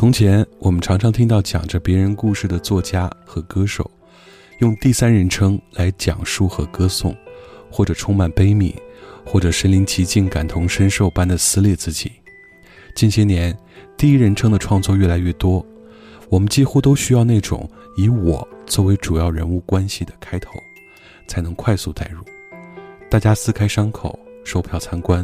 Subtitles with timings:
[0.00, 3.90] 从前，我们常常听到讲着别人故事的作家和歌手，
[4.60, 7.14] 用第三人称来讲述和歌颂，
[7.70, 8.74] 或者充满悲悯，
[9.26, 12.10] 或者身临其境、感同身受般的撕裂自己。
[12.94, 13.54] 近些年，
[13.98, 15.62] 第一人称的创作越来越多，
[16.30, 20.52] 我们几乎都需要那种以我作为主要人物关系的开头，
[21.28, 22.24] 才能快速带入。
[23.10, 25.22] 大家撕开伤口，售票参观，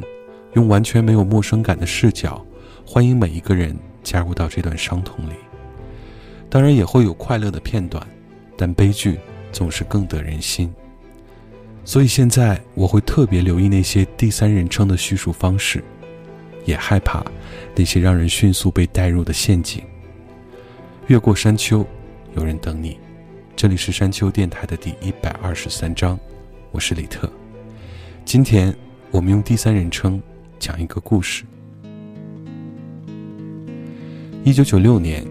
[0.52, 2.44] 用完全没有陌生感的视角，
[2.84, 3.74] 欢迎每一个人
[4.06, 5.34] 加入到这段伤痛里。
[6.48, 8.06] 当然也会有快乐的片段，
[8.56, 9.18] 但悲剧
[9.50, 10.72] 总是更得人心。
[11.84, 15.82] 所以现在我会特别留意那些第三人称的叙述方式，
[16.64, 17.24] 也害怕
[17.74, 19.82] 那些让人迅速被带入的陷阱。
[21.08, 21.84] 越过山丘，
[22.36, 22.96] 有人等你。
[23.56, 26.16] 这里是山丘电台的第一百二十三章，
[26.70, 27.28] 我是李特。
[28.24, 28.72] 今天
[29.10, 30.22] 我们用第三人称
[30.60, 31.44] 讲一个故事。
[34.46, 35.26] 一九九六年，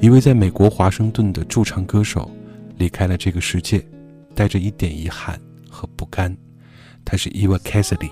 [0.00, 2.30] 一位在美国华盛顿的驻唱歌手
[2.76, 3.84] 离开了这个世界，
[4.32, 5.36] 带着一点遗憾
[5.68, 6.34] 和不甘。
[7.04, 8.10] 他是 Eva Cassidy。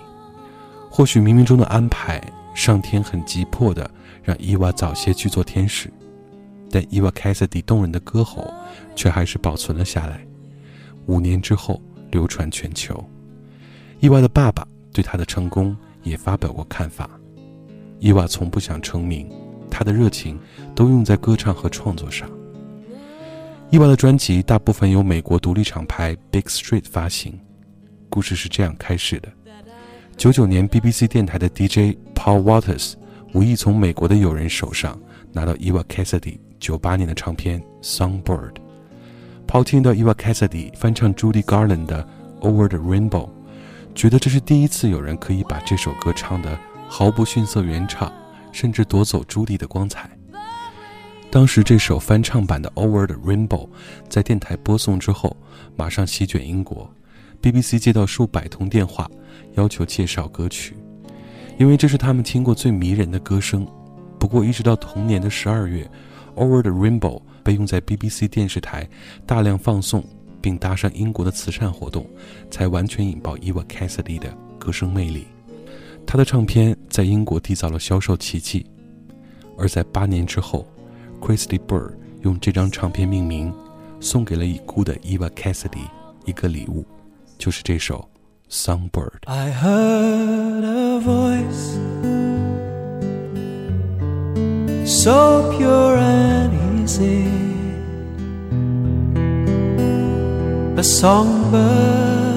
[0.90, 2.20] 或许冥冥中的安排，
[2.56, 3.88] 上天很急迫的
[4.20, 5.88] 让伊娃早些去做天使，
[6.72, 8.52] 但 Eva Cassidy 动人的歌喉
[8.96, 10.26] 却还是保存了下来。
[11.06, 11.80] 五年之后，
[12.10, 13.08] 流传全球。
[14.00, 17.08] 伊娃的爸爸对他的成功也发表过看法。
[18.00, 19.30] 伊娃从不想成名，
[19.70, 20.38] 他的热情
[20.74, 22.28] 都用在歌唱和创作上。
[23.70, 27.38] 伊娃的专辑大部分由美国独立厂牌 Big Street 发行。
[28.08, 29.28] 故事是这样开始的：
[30.16, 32.94] 九九年，BBC 电台的 DJ Paul Waters
[33.34, 34.98] 无意从美国的友人手上
[35.32, 38.52] 拿到 Eva Cassidy 九八年的唱片《Songbird》。
[39.46, 42.06] Paul 听到 Eva Cassidy 翻唱 Judy Garland 的
[42.46, 43.26] 《Over the Rainbow》，
[43.94, 46.58] 觉得这是第一次有人可以把这首歌唱得
[46.88, 48.10] 毫不逊色原唱，
[48.58, 50.10] 甚至夺走朱迪的光彩。
[51.30, 53.66] 当时这首翻唱版的《Over the Rainbow》
[54.08, 55.36] 在电台播送之后，
[55.76, 56.92] 马上席卷英国。
[57.40, 59.08] BBC 接到数百通电话，
[59.54, 60.76] 要求介绍歌曲，
[61.56, 63.64] 因为这是他们听过最迷人的歌声。
[64.18, 65.88] 不过，一直到同年的十二月，
[66.42, 68.88] 《Over the Rainbow》被用在 BBC 电视台
[69.24, 70.02] 大量放送，
[70.40, 72.04] 并搭上英国的慈善活动，
[72.50, 75.28] 才完全引爆 Eva Cassidy 的歌声魅力。
[76.10, 78.64] 他的唱片在英国缔造了销售奇迹，
[79.58, 80.66] 而在八年之后
[81.20, 81.90] Christy Burr
[82.22, 83.52] 用这张唱片命名，
[84.00, 85.86] 送给了已故的 Eva Cassidy
[86.24, 86.86] 一个礼物。
[87.36, 88.08] 就是这首
[88.52, 89.20] 《Songbird》。
[89.26, 91.76] I heard a voice
[94.86, 96.50] so pure and
[96.82, 97.28] easy,
[100.74, 102.27] a songbird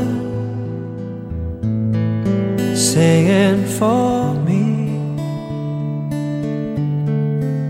[2.81, 4.66] singing for me.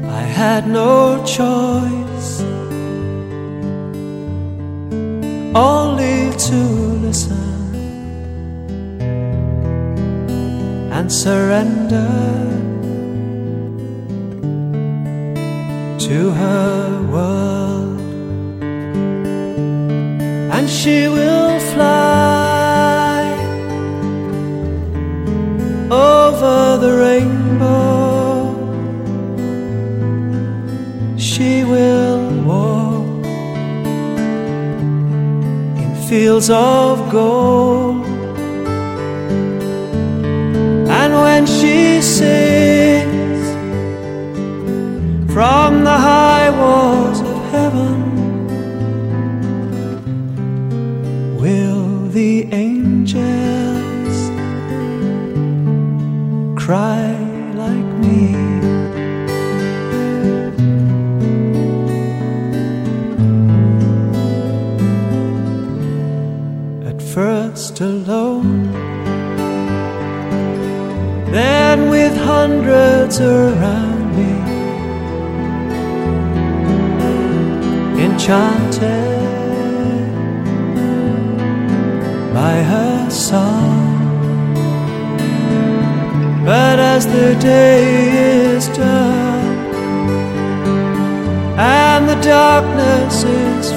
[0.07, 2.41] I had no choice,
[5.53, 6.59] only to
[7.05, 7.75] listen
[10.95, 12.11] and surrender
[16.07, 17.50] to her world,
[36.31, 38.05] fields of gold.
[40.87, 43.43] And when she sings
[45.33, 47.97] from the high walls of heaven,
[51.37, 54.17] will the angels
[56.55, 57.20] cry
[67.81, 68.71] alone
[71.31, 74.33] then with hundreds around me,
[78.03, 78.81] enchanted
[82.33, 83.79] by her song.
[86.43, 89.71] But as the day is done
[91.57, 93.71] and the darkness is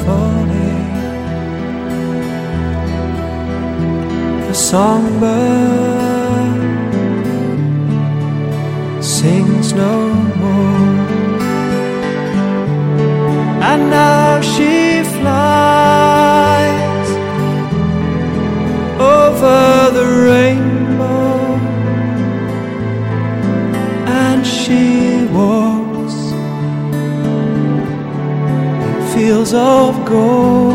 [4.54, 5.34] songbird
[9.02, 10.94] sings no more.
[13.70, 17.08] And now she flies
[19.00, 21.34] over the rainbow,
[24.06, 26.16] and she walks
[28.88, 30.74] in fields of gold.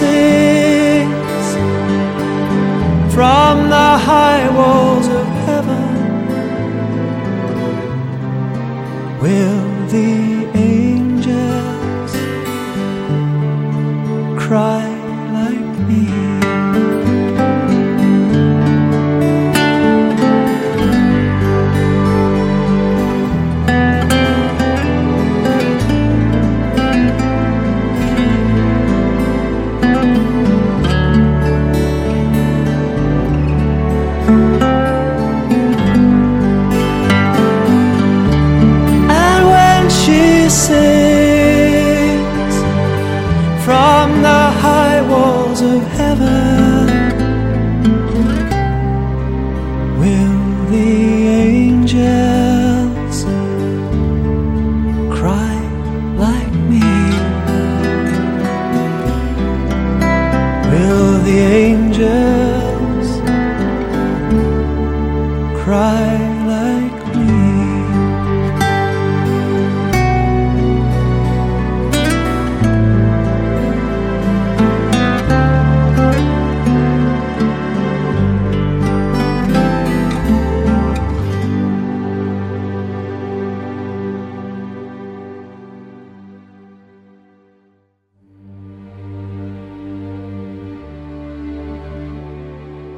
[0.00, 0.49] say
[65.70, 66.18] cry
[66.50, 67.30] like me?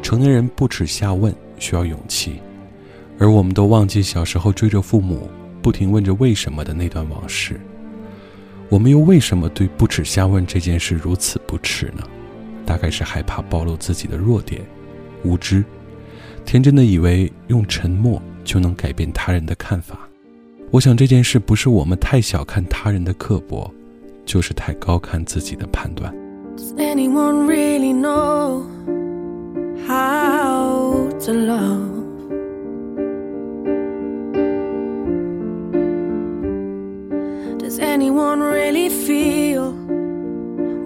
[0.02, 2.40] 成年人不耻下问需要勇气，
[3.22, 5.30] 而我们都忘记小时候追着父母
[5.62, 7.61] 不停问着为什么的那段往事。
[8.68, 12.02] 我们又为什么对不耻下问这件事如此不耻呢？
[12.66, 14.61] 大概是害怕暴露自己的弱点，
[15.23, 15.64] 无知，
[16.44, 20.00] 天真的以为用沉默就能改变他人的看法。
[20.73, 23.73] 我想这件事不是我们太小看他人的刻薄，
[24.26, 26.12] 就是太高看自己的判断。
[26.76, 28.64] Anyone really know
[29.87, 32.01] how to love?
[37.92, 39.70] Anyone really feel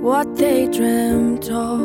[0.02, 1.80] what they dreamt of?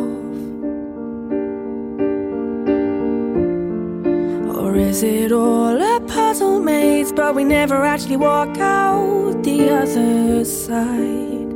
[4.57, 10.43] Or is it all a puzzle maze, but we never actually walk out the other
[10.43, 11.53] side?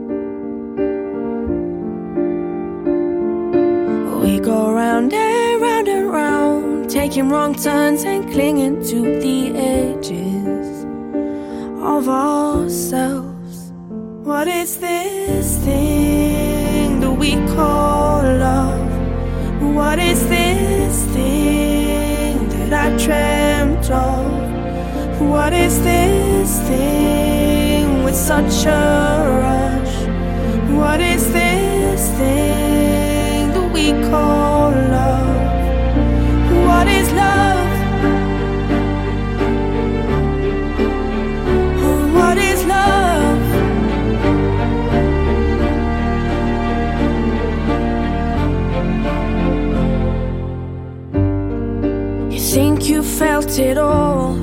[4.21, 10.85] We go round and round and round, taking wrong turns and clinging to the edges
[11.81, 13.34] of ourselves.
[14.25, 18.89] What is this thing that we call love?
[19.61, 25.21] What is this thing that I dreamt of?
[25.21, 29.95] What is this thing with such a rush?
[30.71, 35.24] What is this thing that we call love?
[53.21, 54.33] Want it all,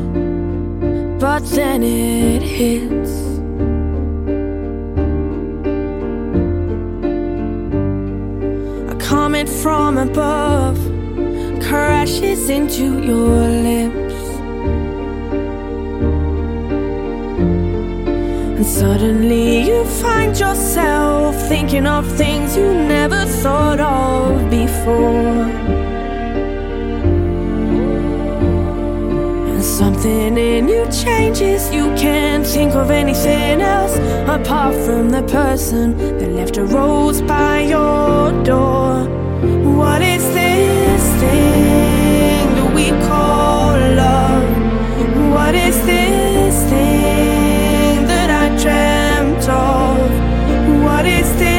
[1.18, 3.12] but then it hits.
[8.90, 10.78] A comet from above
[11.62, 14.20] crashes into your lips.
[18.56, 25.81] And suddenly you find yourself thinking of things you never thought of before.
[29.82, 33.96] Something in you changes, you can't think of anything else
[34.36, 35.84] apart from the person
[36.18, 38.90] that left a rose by your door.
[39.78, 43.72] What is this thing that we call
[44.04, 44.50] love?
[45.34, 50.06] What is this thing that I dreamt of?
[50.84, 51.51] What is this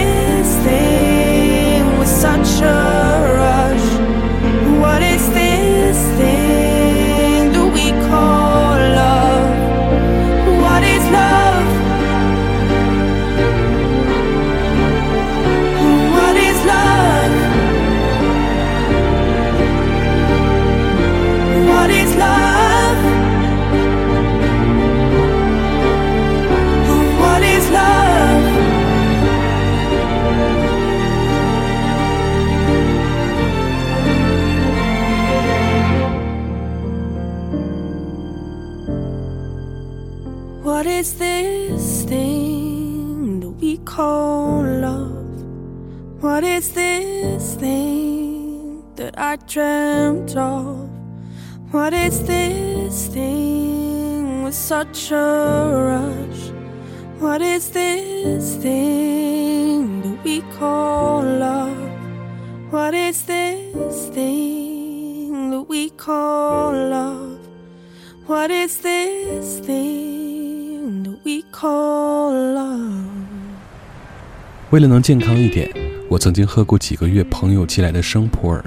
[74.74, 75.70] 为了能健康一点，
[76.10, 78.60] 我曾经喝过几个月朋友寄来的生普洱，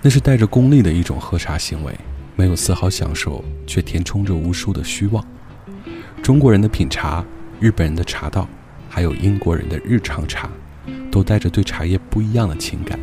[0.00, 1.92] 那是带着功利的一种喝茶行为，
[2.36, 5.26] 没有丝毫享受，却填充着无数的虚妄。
[6.22, 7.24] 中国人的品茶，
[7.58, 8.48] 日本人的茶道，
[8.88, 10.48] 还有英国人的日常茶，
[11.10, 12.96] 都带着对茶叶不一样的情感。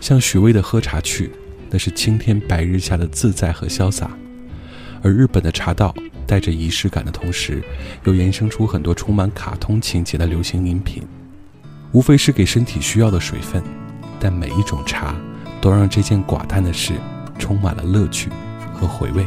[0.00, 1.26] 像许巍的《喝茶去》，
[1.68, 4.06] 那是青天白日下的自在和潇洒；
[5.02, 5.94] 而日本的茶道，
[6.26, 7.62] 带着仪式感的同时，
[8.04, 11.02] 又衍生出很多充满卡通情节的流行饮品。
[11.92, 13.62] 无非是给身体需要的水分，
[14.18, 15.14] 但每一种茶
[15.60, 16.94] 都让这件寡淡的事
[17.38, 18.30] 充满了乐趣
[18.72, 19.26] 和回味。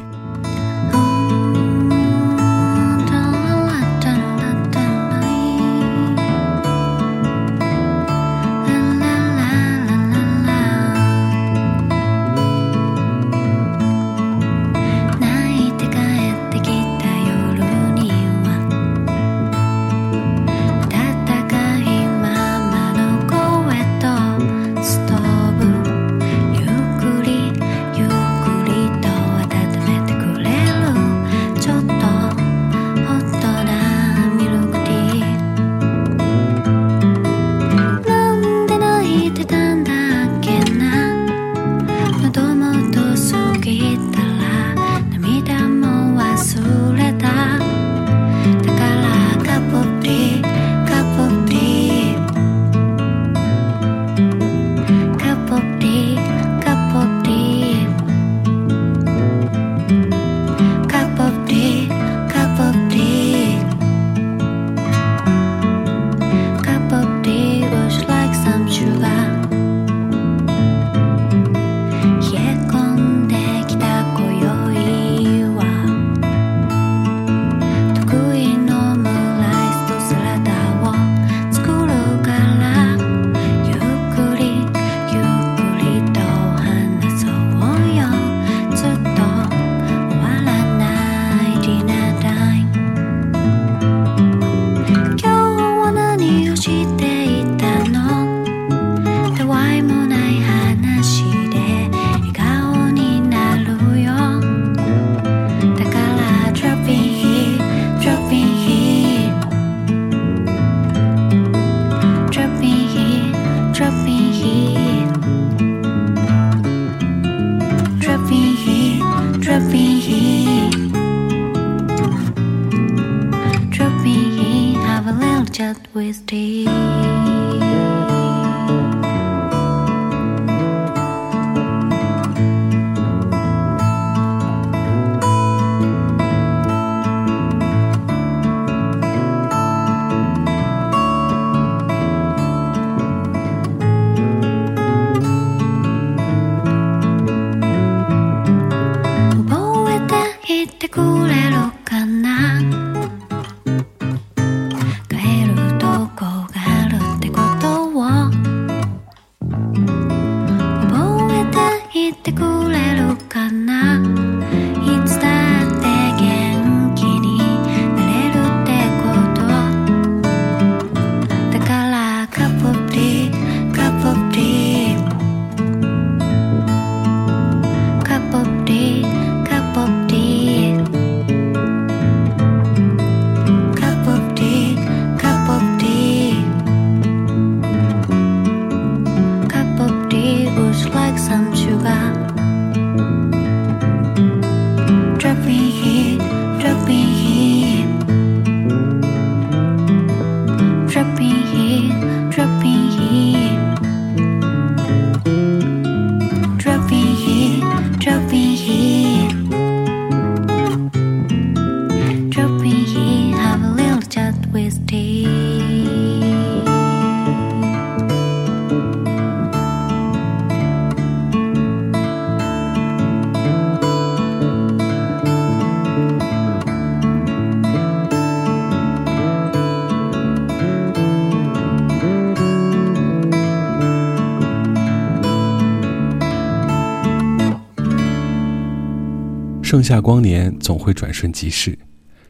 [239.75, 241.77] 盛夏光年总会转瞬即逝，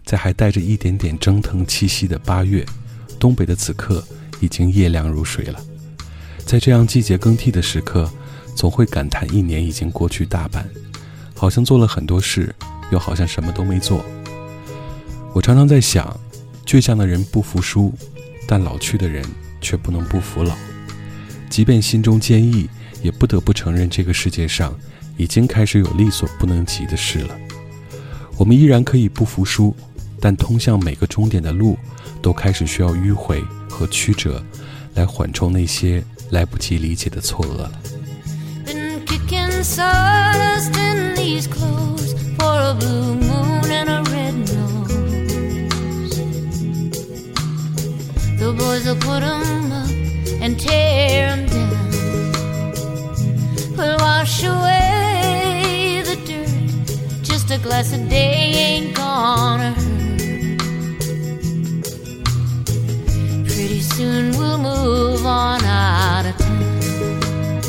[0.04, 2.66] 在还带着一点点蒸腾气息的八月，
[3.20, 4.04] 东北的此刻
[4.40, 5.62] 已经夜凉如水了。
[6.44, 8.12] 在这样季节更替的时刻，
[8.56, 10.68] 总会感叹一年已经过去大半，
[11.36, 12.52] 好像做了很多事，
[12.92, 14.04] 又好像什么都没做。
[15.32, 16.20] 我常常在想，
[16.66, 17.94] 倔强的人不服输，
[18.48, 19.24] 但老去的人
[19.62, 20.56] 却不能不服老。
[21.48, 22.68] 即便心中坚毅，
[23.04, 24.76] 也不得不承认这个世界上
[25.18, 27.36] 已经开始有力所不能及的事了。
[28.38, 29.76] 我们依然可以不服输，
[30.20, 31.78] 但通向每个终点的路，
[32.22, 34.44] 都开始需要迂回和曲折，
[34.94, 37.72] 来缓冲那些来不及理解的错愕了。
[50.60, 51.90] Tear them down.
[53.76, 54.95] We'll wash away.
[57.78, 60.60] A day ain't gonna hurt.
[63.46, 67.60] Pretty soon we'll move on out of town.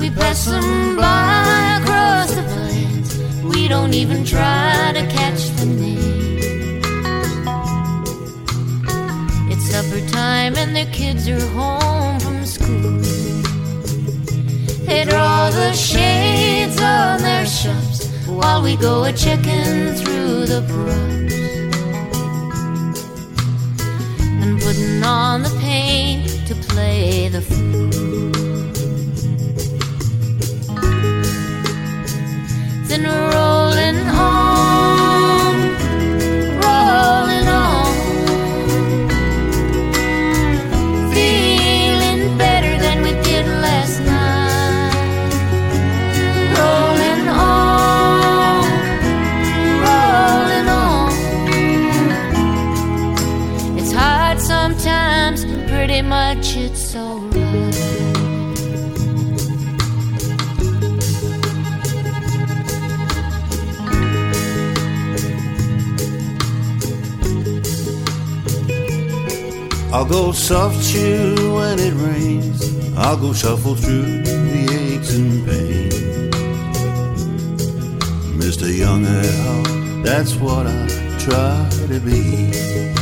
[0.00, 3.18] We pass them by across the plains.
[3.44, 6.80] We don't even try to catch the name.
[9.50, 12.65] It's supper time and their kids are home from school.
[14.86, 21.32] They draw the shades on their shops while we go a checking through the brush
[24.42, 27.90] and putting on the paint to play the fool.
[32.86, 34.45] Then rolling on,
[54.46, 57.34] sometimes, pretty much it's alright.
[69.92, 72.96] I'll go soft shoe when it rains.
[72.96, 75.90] I'll go shuffle through the aches and pain.
[78.38, 78.66] Mr.
[78.76, 80.86] Young at oh, heart, that's what I
[81.18, 82.95] try to be.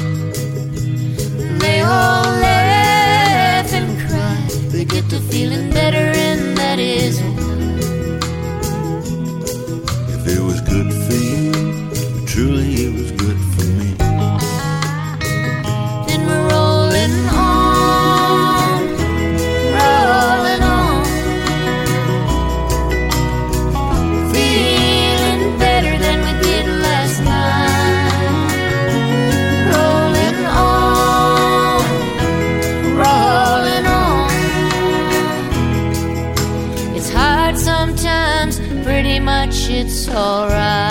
[1.65, 4.41] They all laugh and cry.
[4.73, 7.55] They get to feeling better, and that is why.
[10.15, 11.34] If it was good for you,
[40.15, 40.84] alright.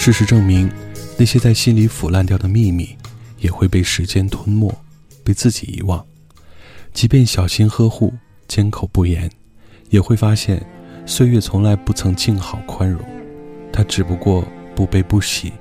[0.00, 0.70] 事实证明，
[1.18, 2.96] 那些在心里腐烂掉的秘密，
[3.40, 4.72] 也会被时间吞没，
[5.24, 6.06] 被自己遗忘。
[6.94, 8.14] 即便小心呵护、
[8.46, 9.28] 缄口不言，
[9.90, 10.64] 也会发现，
[11.04, 13.02] 岁月从来不曾静好宽容，
[13.72, 15.52] 它只不过不悲不喜，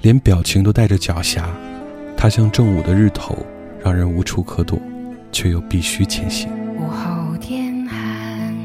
[0.00, 1.44] 连表情都带着狡黠。
[2.16, 3.36] 它像正午的日头，
[3.84, 4.80] 让人无处可躲，
[5.30, 6.48] 却又必须前行。
[6.78, 8.56] 午后天寒，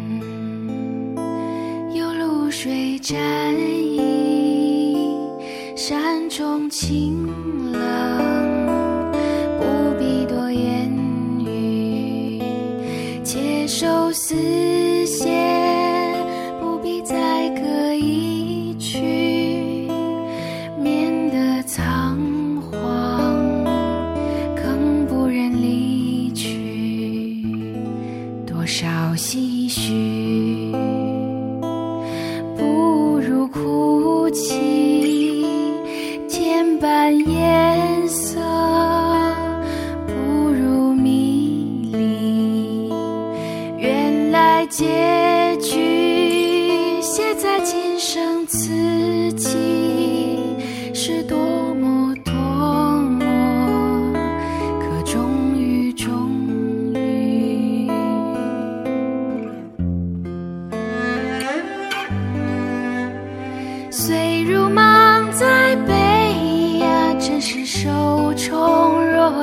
[1.94, 4.05] 有露水沾衣，
[5.88, 7.28] 山中清
[7.72, 7.80] 冷，
[9.60, 10.92] 不必多言
[11.46, 12.42] 语，
[13.24, 14.34] 且收丝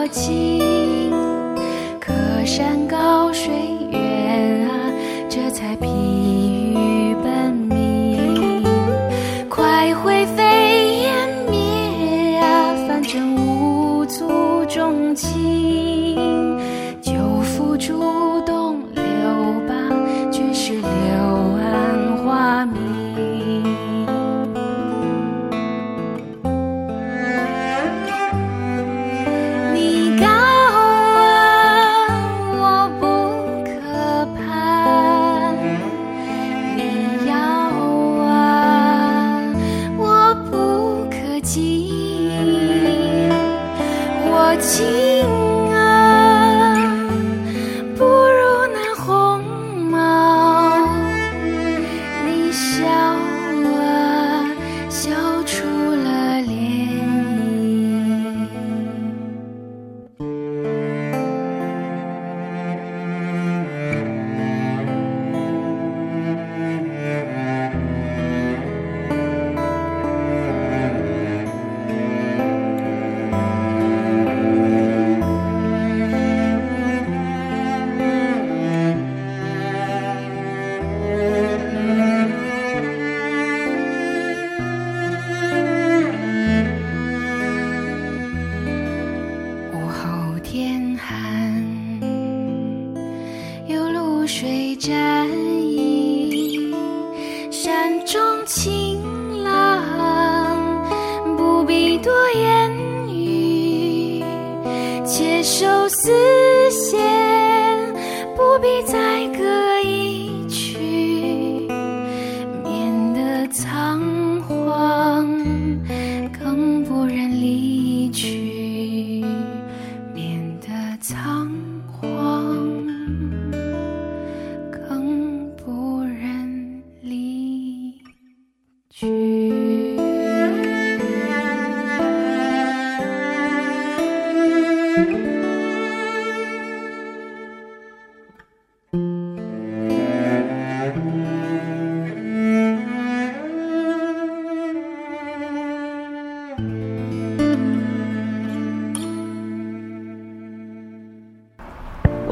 [0.09, 0.72] 宠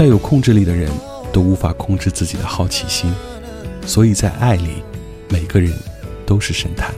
[0.00, 0.90] 再有控制力的人
[1.30, 3.12] 都无法控制自己的好奇心，
[3.84, 4.82] 所以在爱里，
[5.28, 5.70] 每个人
[6.24, 6.94] 都是神探。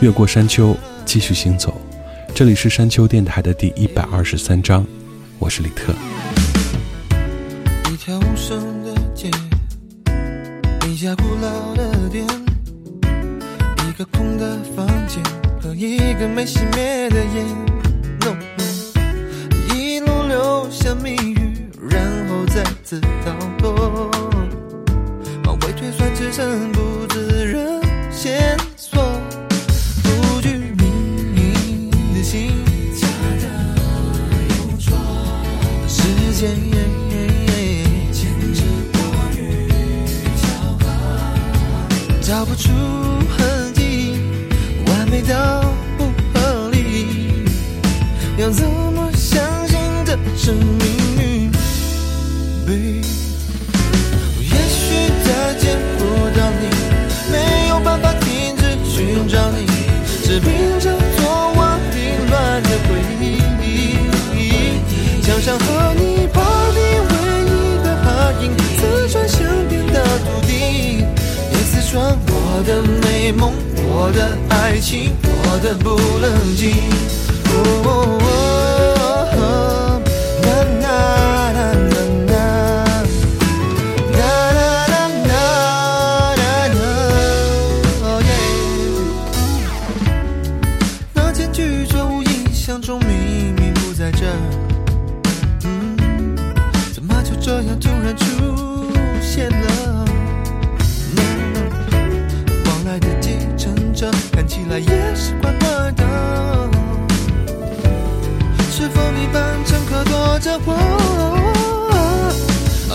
[0.00, 0.74] 越过山丘，
[1.04, 1.78] 继续行走。
[2.34, 4.86] 这里是山丘电台的第一百二十三章，
[5.38, 5.92] 我是李特。
[71.98, 73.54] 我的美梦，
[73.88, 76.74] 我的爱情，我的不冷静。
[110.46, 110.70] 着我？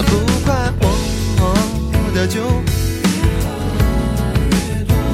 [0.07, 0.11] 不
[0.45, 0.71] 快
[1.37, 1.43] 我
[2.15, 2.39] 的酒，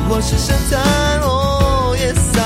[0.07, 0.79] 我是神探，
[1.21, 2.45] 哦，yes I，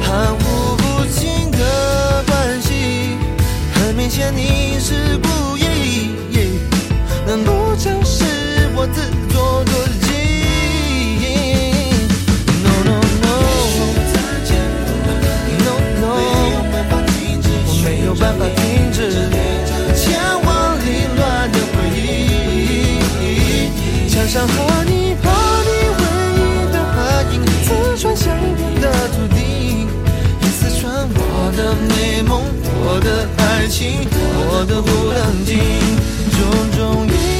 [0.00, 3.18] 含糊不清的关系，
[3.74, 6.12] 很明显你是故意，
[7.26, 8.22] 难不成是
[8.76, 9.02] 我自
[24.28, 25.30] 想和你，和
[25.64, 26.02] 你唯
[26.36, 26.96] 一的合
[27.32, 29.86] 影刺穿，想你的土地，
[30.42, 32.42] 也刺穿我的美梦，
[32.84, 35.56] 我的爱情，我的不冷静，
[36.36, 37.37] 种种。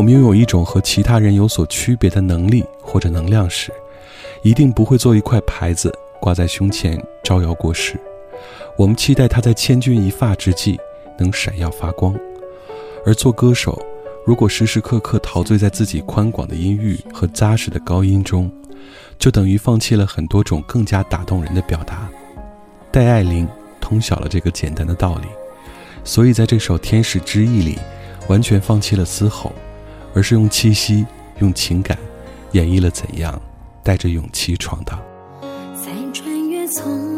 [0.00, 3.70] 我们拥有一种和其他人有所区别的能力或者能量时，
[4.42, 8.00] 一定不会做一块牌子挂在胸前招摇过市。
[8.78, 10.80] 我们期待它在千钧一发之际
[11.18, 12.18] 能闪耀发光。
[13.04, 13.78] 而做歌手，
[14.24, 18.50] 如果时时刻刻陶醉在自己宽广的音域和扎实的高音中，
[19.18, 22.08] 就等于放弃了很多种更加打动人的表达。
[22.90, 23.46] 戴爱玲
[23.82, 25.26] 通晓了这个简单的道理，
[26.04, 27.78] 所以在这首《天使之翼》里，
[28.28, 29.52] 完全放弃了嘶吼。
[30.14, 31.06] 而是用气息、
[31.38, 31.96] 用情感，
[32.52, 33.40] 演绎了怎样
[33.82, 35.00] 带着勇气闯荡。
[35.74, 37.09] 再穿越从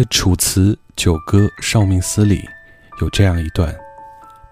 [0.00, 2.48] 在《楚辞·九歌·少命思》里，
[3.02, 3.76] 有这样一段：“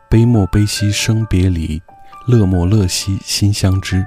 [0.07, 1.81] 悲莫悲兮生别离，
[2.27, 4.07] 乐莫乐兮心相知。”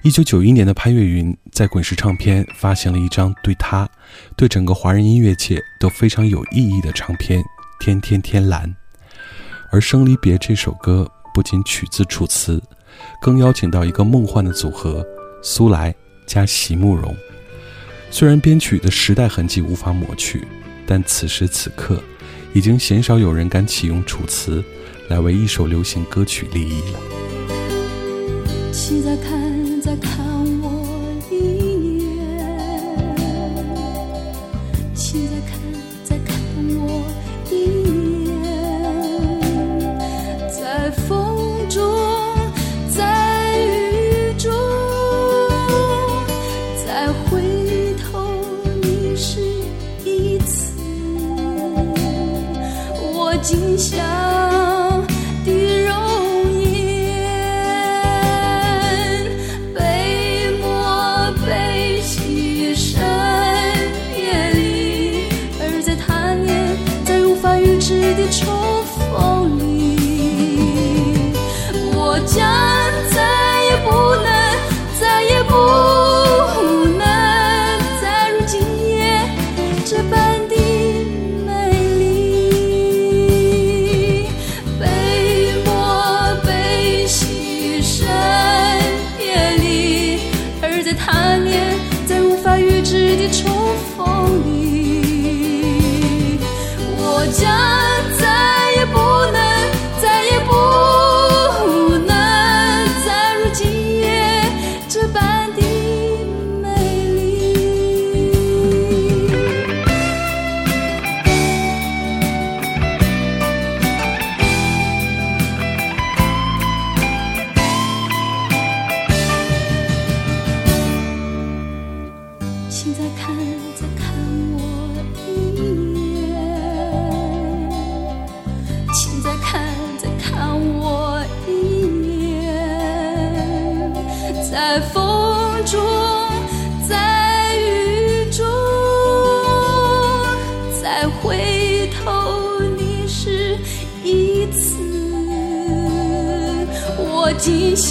[0.00, 3.86] 一九九一年的潘越云在滚石唱片发行了一张对他、
[4.34, 7.38] 对整个华人音乐界都非常有意义的唱片
[7.78, 8.66] 《天天天蓝》，
[9.70, 12.56] 而《生离别》这首歌不仅取自《楚辞》，
[13.20, 15.04] 更邀请到一个梦幻的组合——
[15.44, 15.94] 苏来
[16.26, 17.14] 加席慕容。
[18.14, 20.46] 虽然编曲的时代痕迹无法抹去，
[20.86, 21.98] 但此时此刻，
[22.52, 24.58] 已经鲜少有人敢启用《楚辞》
[25.08, 27.00] 来为一首流行歌曲立意了。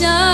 [0.02, 0.31] 今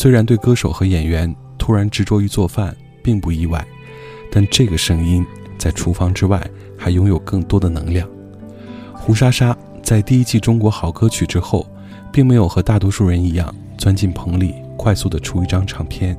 [0.00, 2.72] 虽然对歌手和演员突然执着于做饭
[3.02, 3.66] 并不意外，
[4.30, 5.26] 但这个声音
[5.58, 6.40] 在厨房之外
[6.76, 8.08] 还拥有更多的能量。
[8.94, 11.68] 胡莎莎在第一季《中国好歌曲》之后，
[12.12, 16.16] 并没有和大多数人一样钻进棚里快速的出一张唱片，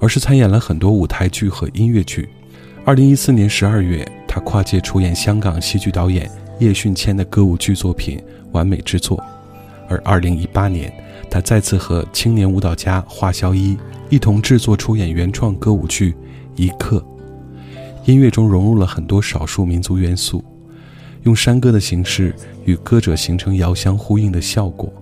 [0.00, 2.28] 而是参演了很多舞台剧和音乐剧。
[2.84, 6.30] 二零一四年十二月，她跨界出演香港戏剧导演
[6.60, 8.18] 叶训谦的歌舞剧作品
[8.52, 9.16] 《完美之作》，
[9.88, 10.92] 而二零一八年，
[11.30, 13.76] 他再次和青年舞蹈家华萧一
[14.10, 16.12] 一同制作出演原创歌舞剧
[16.56, 17.04] 《一刻》，
[18.10, 20.44] 音乐中融入了很多少数民族元素，
[21.24, 22.34] 用山歌的形式
[22.64, 24.92] 与歌者形成遥相呼应的效果，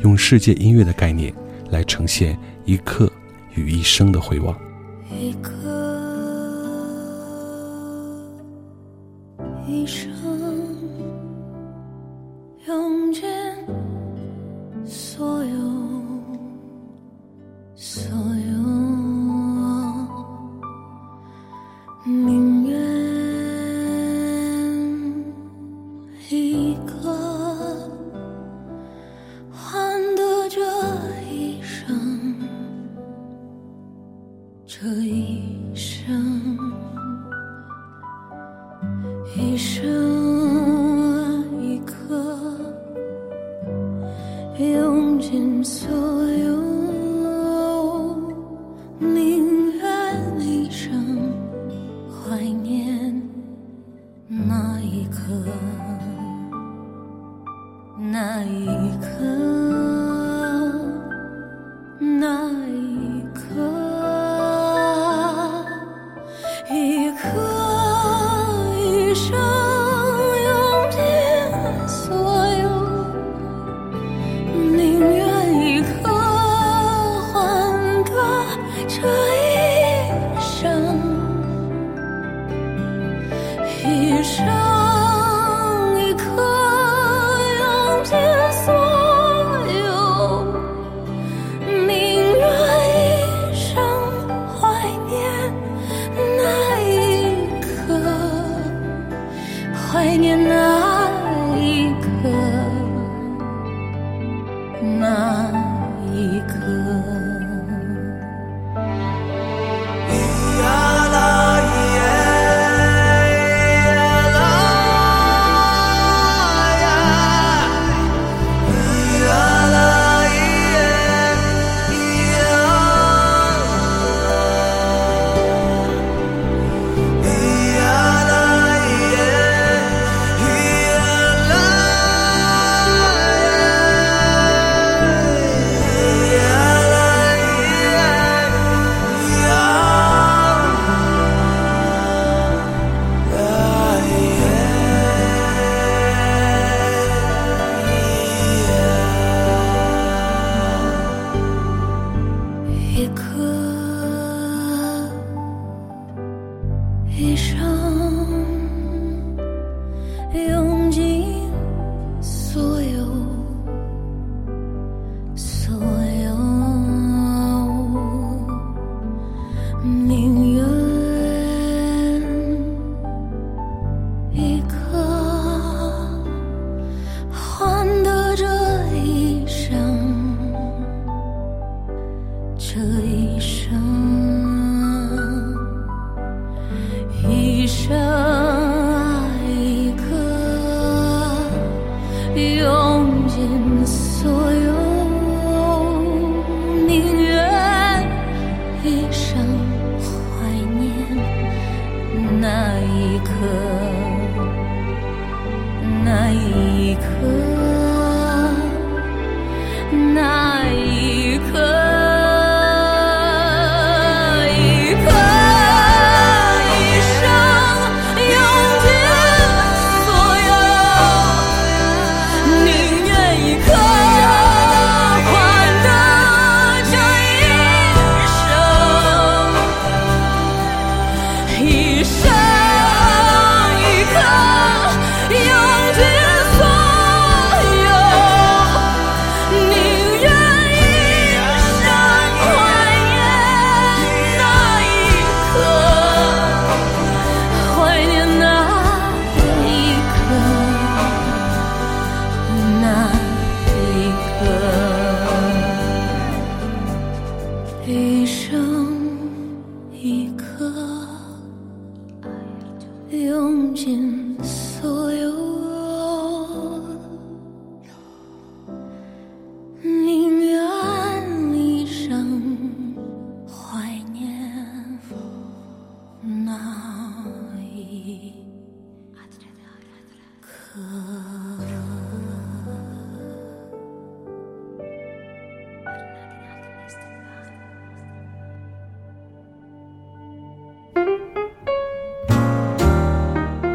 [0.00, 1.32] 用世界音乐的概念
[1.70, 3.10] 来呈现一刻
[3.54, 4.56] 与一生的回望。
[5.10, 5.52] 一刻，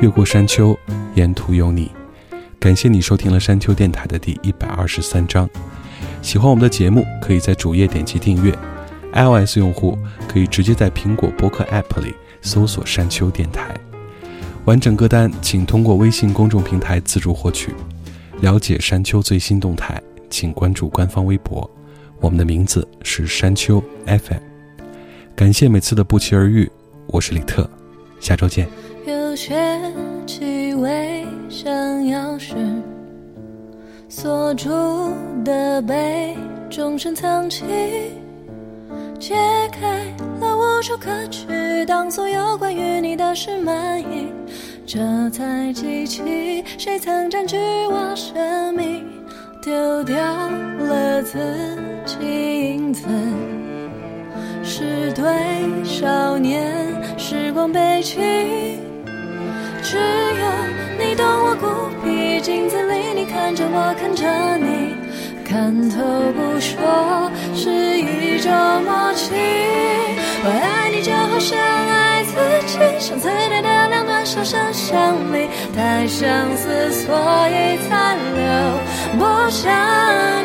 [0.01, 0.75] 越过山丘，
[1.13, 1.91] 沿途有你。
[2.59, 5.47] 感谢你收听了山丘电台的第一百二十三章。
[6.23, 8.51] 喜欢我们的节目，可以在主页点击订阅
[9.13, 9.95] ；iOS 用户
[10.27, 13.75] 可以直接在苹果播客 App 里搜索“山丘电台”。
[14.65, 17.71] 完整歌单请通过微信公众平台自助获取。
[18.39, 21.69] 了解山丘最新动态，请关注官方微博。
[22.19, 24.41] 我们的名字是山丘 FM。
[25.35, 26.67] 感谢每次的不期而遇，
[27.05, 27.69] 我是李特，
[28.19, 28.67] 下周见。
[29.31, 29.55] 有些
[30.27, 32.53] 气味像钥匙
[34.09, 34.69] 锁住
[35.45, 36.35] 的被，
[36.69, 37.63] 终身藏起，
[39.17, 39.33] 解
[39.71, 39.87] 开
[40.41, 41.85] 了无处可去。
[41.85, 44.27] 当所有关于你的事满意，
[44.85, 47.55] 这才记起谁曾占据
[47.89, 49.01] 我生命，
[49.63, 50.17] 丢掉
[50.77, 51.39] 了自
[52.05, 53.07] 己影子。
[54.61, 55.23] 是对
[55.85, 56.85] 少年
[57.17, 58.19] 时光背弃，
[59.91, 60.43] 只有
[60.97, 61.67] 你懂我孤
[62.01, 62.39] 僻。
[62.39, 64.25] 镜子里你看着我，看着
[64.55, 64.95] 你，
[65.43, 65.99] 看透
[66.31, 68.49] 不说是一种
[68.87, 69.35] 默契。
[70.43, 72.31] 我爱你就好像爱自
[72.65, 77.13] 己，像磁带的两端上升相离，太相似所
[77.51, 78.41] 以残留
[79.19, 79.71] 我想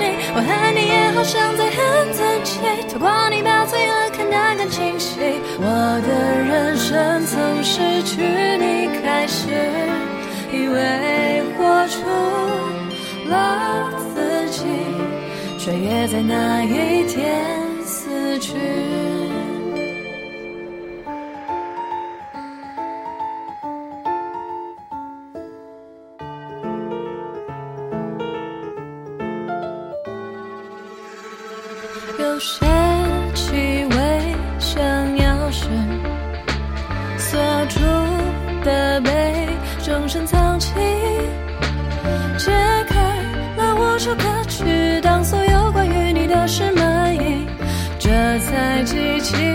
[0.01, 0.17] 你。
[0.35, 2.61] 我恨你也好像在恨自己，
[2.93, 5.41] 透过你把罪恶看得更清晰。
[5.59, 5.65] 我
[6.05, 6.09] 的
[6.45, 8.21] 人生从失去
[8.59, 9.49] 你开始，
[10.53, 12.05] 以为活出
[13.31, 14.65] 了自己，
[15.59, 17.47] 却也在那一天
[17.85, 18.53] 死去。
[48.87, 49.46] 才记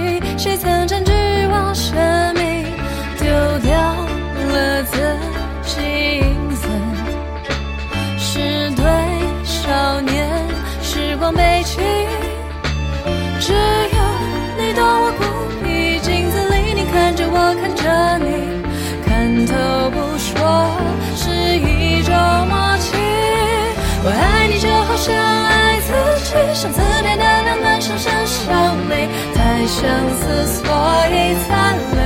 [29.72, 29.80] 相
[30.20, 30.24] 思
[30.60, 30.68] 所
[31.16, 31.18] 以
[31.48, 31.50] 残
[31.96, 32.04] 留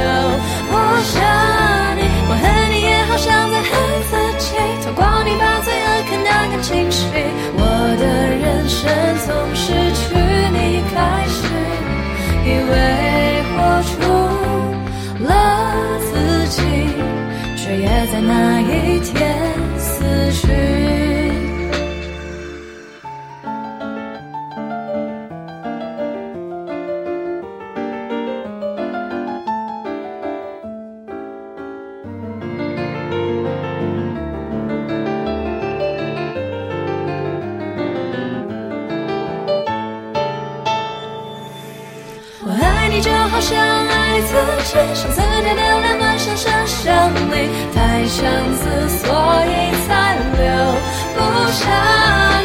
[0.69, 1.15] 不下
[1.97, 1.99] 你。
[2.29, 3.71] 我恨你也好像在恨
[4.09, 4.45] 自己，
[4.85, 7.01] 透过你把罪恶看得更清晰。
[7.57, 7.61] 我
[7.97, 8.05] 的
[8.37, 8.79] 人生
[9.25, 9.65] 从失
[9.97, 10.03] 去
[10.53, 10.57] 你
[10.93, 10.95] 开
[11.27, 11.37] 始，
[12.45, 12.73] 以为
[13.49, 13.57] 活
[13.89, 13.93] 出
[15.25, 15.29] 了
[16.05, 16.13] 自
[16.49, 16.61] 己，
[17.57, 19.13] 却也在那一天
[19.79, 20.94] 死去。
[48.15, 48.23] 相
[48.55, 49.03] 思所
[49.45, 49.53] 以
[49.85, 50.43] 残留
[51.15, 51.19] 不
[51.51, 51.59] 下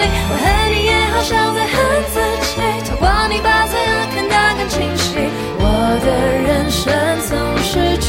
[0.01, 0.03] 你。
[0.29, 0.45] 我恨
[0.75, 1.73] 你也好像在恨
[2.11, 2.51] 自己，
[2.91, 5.07] 透过你把罪恶看得更清晰。
[5.63, 5.65] 我
[6.03, 6.09] 的
[6.43, 6.83] 人生
[7.23, 7.31] 从
[7.63, 8.09] 失去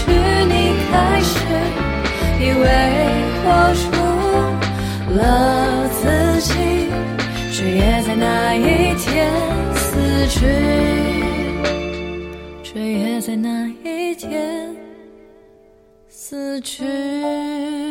[0.49, 1.29] 你开始，
[2.39, 2.65] 以为
[3.43, 3.45] 活
[3.77, 3.85] 出
[5.15, 5.19] 了
[6.01, 6.01] 自
[6.41, 6.49] 己，
[7.53, 9.29] 却也在那一天
[9.75, 9.85] 死
[10.29, 10.39] 去。
[12.63, 13.60] 却也在那
[16.31, 17.90] 死去。